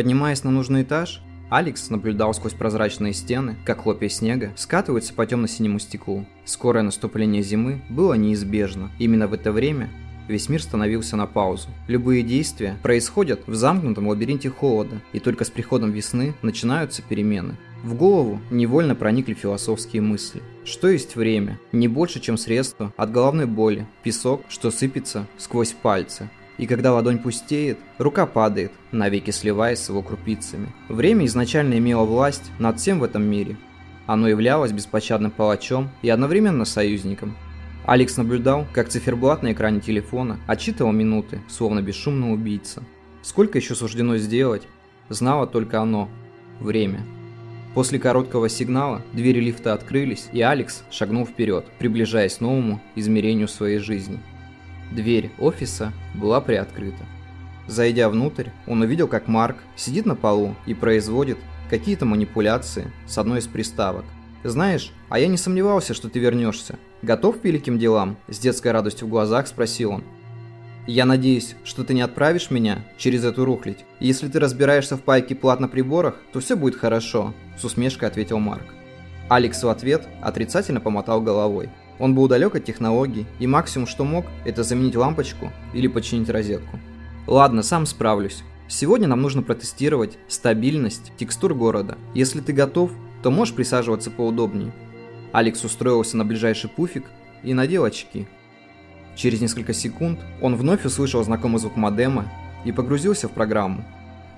Поднимаясь 0.00 0.44
на 0.44 0.50
нужный 0.50 0.80
этаж, 0.80 1.20
Алекс 1.50 1.90
наблюдал 1.90 2.32
сквозь 2.32 2.54
прозрачные 2.54 3.12
стены, 3.12 3.56
как 3.66 3.82
хлопья 3.82 4.08
снега 4.08 4.50
скатываются 4.56 5.12
по 5.12 5.26
темно-синему 5.26 5.78
стеклу. 5.78 6.24
Скорое 6.46 6.80
наступление 6.80 7.42
зимы 7.42 7.82
было 7.90 8.14
неизбежно. 8.14 8.90
Именно 8.98 9.28
в 9.28 9.34
это 9.34 9.52
время 9.52 9.90
весь 10.26 10.48
мир 10.48 10.62
становился 10.62 11.18
на 11.18 11.26
паузу. 11.26 11.68
Любые 11.86 12.22
действия 12.22 12.78
происходят 12.82 13.42
в 13.46 13.54
замкнутом 13.54 14.08
лабиринте 14.08 14.48
холода, 14.48 15.02
и 15.12 15.20
только 15.20 15.44
с 15.44 15.50
приходом 15.50 15.92
весны 15.92 16.32
начинаются 16.40 17.02
перемены. 17.02 17.58
В 17.82 17.94
голову 17.94 18.40
невольно 18.50 18.94
проникли 18.94 19.34
философские 19.34 20.00
мысли. 20.00 20.42
Что 20.64 20.88
есть 20.88 21.14
время? 21.14 21.60
Не 21.72 21.88
больше, 21.88 22.20
чем 22.20 22.38
средство 22.38 22.94
от 22.96 23.12
головной 23.12 23.44
боли, 23.44 23.86
песок, 24.02 24.44
что 24.48 24.70
сыпется 24.70 25.26
сквозь 25.36 25.72
пальцы. 25.72 26.30
И 26.60 26.66
когда 26.66 26.92
ладонь 26.92 27.18
пустеет, 27.18 27.78
рука 27.96 28.26
падает, 28.26 28.70
навеки 28.92 29.30
сливаясь 29.30 29.78
с 29.78 29.88
его 29.88 30.02
крупицами. 30.02 30.68
Время 30.90 31.24
изначально 31.24 31.78
имело 31.78 32.04
власть 32.04 32.50
над 32.58 32.78
всем 32.78 33.00
в 33.00 33.04
этом 33.04 33.22
мире. 33.22 33.56
Оно 34.06 34.28
являлось 34.28 34.70
беспощадным 34.70 35.30
палачом 35.30 35.88
и 36.02 36.10
одновременно 36.10 36.66
союзником. 36.66 37.34
Алекс 37.86 38.18
наблюдал, 38.18 38.66
как 38.74 38.90
циферблат 38.90 39.42
на 39.42 39.52
экране 39.52 39.80
телефона 39.80 40.38
отчитывал 40.46 40.92
минуты, 40.92 41.40
словно 41.48 41.80
бесшумный 41.80 42.34
убийца. 42.34 42.82
Сколько 43.22 43.56
еще 43.56 43.74
суждено 43.74 44.18
сделать, 44.18 44.68
знало 45.08 45.46
только 45.46 45.80
оно– 45.80 46.10
время. 46.60 47.06
После 47.72 47.98
короткого 47.98 48.50
сигнала 48.50 49.00
двери 49.14 49.40
лифта 49.40 49.72
открылись, 49.72 50.28
и 50.34 50.42
Алекс 50.42 50.82
шагнул 50.90 51.24
вперед, 51.24 51.64
приближаясь 51.78 52.36
к 52.36 52.40
новому 52.42 52.82
измерению 52.96 53.48
своей 53.48 53.78
жизни– 53.78 54.20
Дверь 54.90 55.30
офиса 55.38 55.92
была 56.14 56.40
приоткрыта. 56.40 57.04
Зайдя 57.66 58.08
внутрь, 58.08 58.48
он 58.66 58.82
увидел, 58.82 59.06
как 59.06 59.28
Марк 59.28 59.58
сидит 59.76 60.04
на 60.04 60.16
полу 60.16 60.56
и 60.66 60.74
производит 60.74 61.38
какие-то 61.68 62.04
манипуляции 62.04 62.90
с 63.06 63.16
одной 63.16 63.38
из 63.38 63.46
приставок. 63.46 64.04
«Знаешь, 64.42 64.92
а 65.08 65.18
я 65.18 65.28
не 65.28 65.36
сомневался, 65.36 65.94
что 65.94 66.08
ты 66.08 66.18
вернешься. 66.18 66.78
Готов 67.02 67.40
к 67.40 67.44
великим 67.44 67.78
делам?» 67.78 68.16
С 68.26 68.38
детской 68.38 68.72
радостью 68.72 69.06
в 69.06 69.10
глазах 69.10 69.46
спросил 69.46 69.92
он. 69.92 70.04
«Я 70.86 71.04
надеюсь, 71.04 71.54
что 71.62 71.84
ты 71.84 71.94
не 71.94 72.00
отправишь 72.00 72.50
меня 72.50 72.84
через 72.96 73.24
эту 73.24 73.44
рухлядь. 73.44 73.84
Если 74.00 74.28
ты 74.28 74.40
разбираешься 74.40 74.96
в 74.96 75.02
пайке 75.02 75.34
плат 75.34 75.60
на 75.60 75.68
приборах, 75.68 76.16
то 76.32 76.40
все 76.40 76.56
будет 76.56 76.74
хорошо»,– 76.74 77.34
с 77.60 77.64
усмешкой 77.64 78.08
ответил 78.08 78.38
Марк. 78.38 78.64
Алекс 79.28 79.62
в 79.62 79.68
ответ 79.68 80.08
отрицательно 80.22 80.80
помотал 80.80 81.20
головой. 81.20 81.68
Он 82.00 82.14
был 82.14 82.26
далек 82.26 82.56
от 82.56 82.64
технологий, 82.64 83.26
и 83.38 83.46
максимум, 83.46 83.86
что 83.86 84.04
мог, 84.04 84.24
это 84.44 84.64
заменить 84.64 84.96
лампочку 84.96 85.52
или 85.74 85.86
починить 85.86 86.30
розетку. 86.30 86.80
Ладно, 87.26 87.62
сам 87.62 87.84
справлюсь. 87.86 88.42
Сегодня 88.66 89.06
нам 89.06 89.20
нужно 89.20 89.42
протестировать 89.42 90.16
стабильность 90.26 91.12
текстур 91.18 91.54
города. 91.54 91.98
Если 92.14 92.40
ты 92.40 92.52
готов, 92.52 92.90
то 93.22 93.30
можешь 93.30 93.54
присаживаться 93.54 94.10
поудобнее. 94.10 94.72
Алекс 95.32 95.62
устроился 95.62 96.16
на 96.16 96.24
ближайший 96.24 96.70
пуфик 96.70 97.04
и 97.42 97.52
надел 97.52 97.84
очки. 97.84 98.26
Через 99.14 99.40
несколько 99.40 99.74
секунд 99.74 100.20
он 100.40 100.56
вновь 100.56 100.84
услышал 100.86 101.22
знакомый 101.22 101.58
звук 101.58 101.76
модема 101.76 102.30
и 102.64 102.72
погрузился 102.72 103.28
в 103.28 103.32
программу. 103.32 103.84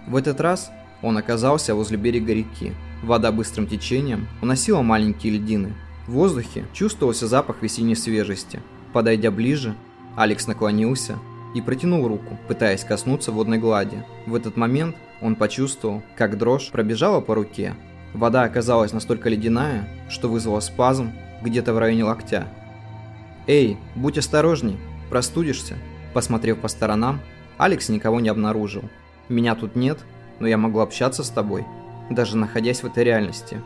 В 0.08 0.16
этот 0.16 0.40
раз 0.40 0.72
он 1.02 1.16
оказался 1.16 1.74
возле 1.74 1.96
берега 1.96 2.32
реки. 2.32 2.72
Вода 3.02 3.30
быстрым 3.30 3.66
течением 3.66 4.26
уносила 4.40 4.82
маленькие 4.82 5.34
льдины, 5.34 5.74
в 6.06 6.12
воздухе 6.12 6.64
чувствовался 6.72 7.26
запах 7.26 7.62
весенней 7.62 7.96
свежести. 7.96 8.60
Подойдя 8.92 9.30
ближе, 9.30 9.74
Алекс 10.16 10.46
наклонился 10.46 11.18
и 11.54 11.60
протянул 11.60 12.06
руку, 12.08 12.38
пытаясь 12.48 12.84
коснуться 12.84 13.32
водной 13.32 13.58
глади. 13.58 14.04
В 14.26 14.34
этот 14.34 14.56
момент 14.56 14.96
он 15.20 15.36
почувствовал, 15.36 16.02
как 16.16 16.38
дрожь 16.38 16.70
пробежала 16.70 17.20
по 17.20 17.34
руке. 17.34 17.74
Вода 18.14 18.42
оказалась 18.42 18.92
настолько 18.92 19.28
ледяная, 19.28 19.88
что 20.10 20.28
вызвала 20.28 20.60
спазм 20.60 21.12
где-то 21.42 21.72
в 21.72 21.78
районе 21.78 22.04
локтя. 22.04 22.48
«Эй, 23.46 23.78
будь 23.94 24.18
осторожней, 24.18 24.78
простудишься!» 25.08 25.76
Посмотрев 26.12 26.58
по 26.58 26.68
сторонам, 26.68 27.20
Алекс 27.56 27.88
никого 27.88 28.20
не 28.20 28.28
обнаружил. 28.28 28.84
«Меня 29.28 29.54
тут 29.54 29.76
нет, 29.76 29.98
но 30.40 30.46
я 30.46 30.58
могу 30.58 30.80
общаться 30.80 31.24
с 31.24 31.30
тобой, 31.30 31.64
даже 32.10 32.36
находясь 32.36 32.82
в 32.82 32.86
этой 32.86 33.04
реальности», 33.04 33.62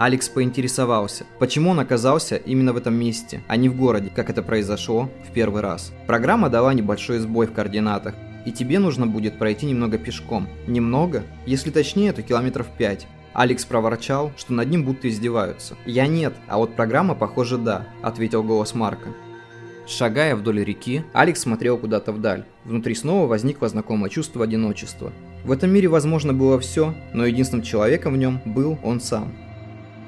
Алекс 0.00 0.30
поинтересовался, 0.30 1.26
почему 1.38 1.72
он 1.72 1.78
оказался 1.78 2.36
именно 2.36 2.72
в 2.72 2.78
этом 2.78 2.94
месте, 2.94 3.42
а 3.48 3.56
не 3.56 3.68
в 3.68 3.76
городе, 3.76 4.10
как 4.16 4.30
это 4.30 4.42
произошло 4.42 5.10
в 5.28 5.32
первый 5.34 5.60
раз. 5.60 5.92
Программа 6.06 6.48
дала 6.48 6.72
небольшой 6.72 7.18
сбой 7.18 7.46
в 7.46 7.52
координатах, 7.52 8.14
и 8.46 8.50
тебе 8.50 8.78
нужно 8.78 9.06
будет 9.06 9.38
пройти 9.38 9.66
немного 9.66 9.98
пешком. 9.98 10.48
Немного? 10.66 11.24
Если 11.44 11.70
точнее, 11.70 12.14
то 12.14 12.22
километров 12.22 12.66
5. 12.78 13.06
Алекс 13.34 13.66
проворчал, 13.66 14.32
что 14.38 14.54
над 14.54 14.70
ним 14.70 14.86
будто 14.86 15.06
издеваются. 15.06 15.76
«Я 15.84 16.06
нет, 16.06 16.32
а 16.48 16.56
вот 16.56 16.76
программа, 16.76 17.14
похоже, 17.14 17.58
да»,— 17.58 17.86
ответил 18.02 18.42
голос 18.42 18.74
Марка. 18.74 19.10
Шагая 19.86 20.34
вдоль 20.34 20.64
реки, 20.64 21.04
Алекс 21.12 21.42
смотрел 21.42 21.76
куда-то 21.76 22.12
вдаль. 22.12 22.46
Внутри 22.64 22.94
снова 22.94 23.26
возникло 23.26 23.68
знакомое 23.68 24.08
чувство 24.08 24.44
одиночества. 24.44 25.12
В 25.44 25.52
этом 25.52 25.70
мире 25.70 25.88
возможно 25.88 26.32
было 26.32 26.58
все, 26.58 26.94
но 27.12 27.26
единственным 27.26 27.62
человеком 27.62 28.14
в 28.14 28.16
нем 28.16 28.40
был 28.46 28.78
он 28.82 29.02
сам. 29.02 29.34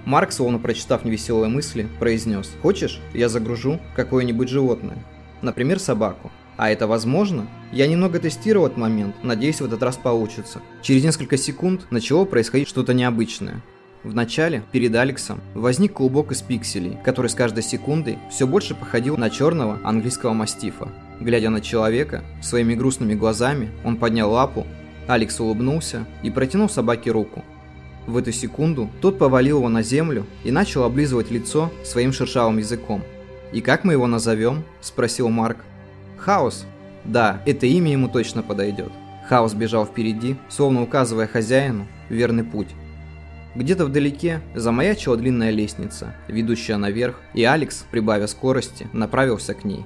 Марк, 0.05 0.33
словно 0.33 0.59
прочитав 0.59 1.05
невеселые 1.05 1.49
мысли, 1.49 1.89
произнес 1.99 2.51
«Хочешь, 2.63 3.01
я 3.15 3.29
загружу 3.29 3.79
какое-нибудь 3.95 4.49
животное? 4.49 4.99
Например, 5.43 5.79
собаку. 5.79 6.31
А 6.57 6.71
это 6.71 6.87
возможно? 6.87 7.47
Я 7.73 7.87
немного 7.87 8.19
тестировал 8.19 8.67
этот 8.67 8.79
момент, 8.79 9.17
надеюсь, 9.23 9.61
в 9.61 9.65
этот 9.65 9.83
раз 9.83 9.97
получится. 9.97 10.61
Через 10.83 11.03
несколько 11.03 11.37
секунд 11.37 11.87
начало 11.91 12.25
происходить 12.25 12.69
что-то 12.69 12.95
необычное. 12.95 13.63
Вначале 14.05 14.63
перед 14.73 14.95
Алексом 14.95 15.41
возник 15.55 15.95
клубок 15.95 16.33
из 16.33 16.43
пикселей, 16.43 16.99
который 17.05 17.29
с 17.29 17.35
каждой 17.35 17.63
секундой 17.63 18.19
все 18.31 18.47
больше 18.47 18.75
походил 18.75 19.17
на 19.17 19.31
черного 19.31 19.79
английского 19.85 20.33
мастифа. 20.33 20.89
Глядя 21.21 21.51
на 21.51 21.61
человека, 21.61 22.23
своими 22.43 22.75
грустными 22.75 23.15
глазами 23.15 23.71
он 23.85 23.97
поднял 23.97 24.31
лапу, 24.31 24.67
Алекс 25.07 25.39
улыбнулся 25.41 26.05
и 26.23 26.31
протянул 26.31 26.69
собаке 26.69 27.11
руку. 27.11 27.45
В 28.07 28.17
эту 28.17 28.33
секунду 28.33 28.91
тот 29.01 29.19
повалил 29.19 29.59
его 29.59 29.69
на 29.69 29.83
землю 29.83 30.27
и 30.45 30.51
начал 30.51 30.85
облизывать 30.85 31.31
лицо 31.31 31.71
своим 31.85 32.13
шершавым 32.13 32.59
языком. 32.59 33.03
«И 33.53 33.61
как 33.61 33.85
мы 33.85 33.93
его 33.93 34.07
назовем?»– 34.07 34.65
спросил 34.81 35.29
Марк. 35.29 35.59
«Хаос». 36.19 36.67
Да, 37.05 37.43
это 37.47 37.67
имя 37.67 37.93
ему 37.93 38.09
точно 38.09 38.43
подойдет. 38.43 38.93
Хаос 39.29 39.55
бежал 39.55 39.87
впереди, 39.87 40.37
словно 40.49 40.83
указывая 40.83 41.27
хозяину 41.27 41.87
верный 42.09 42.45
путь. 42.45 42.69
Где-то 43.55 43.85
вдалеке 43.85 44.41
замаячила 44.55 45.17
длинная 45.17 45.51
лестница, 45.51 46.15
ведущая 46.27 46.77
наверх, 46.77 47.21
и 47.35 47.45
Алекс, 47.45 47.85
прибавив 47.91 48.31
скорости, 48.31 48.89
направился 48.93 49.55
к 49.55 49.65
ней. 49.65 49.85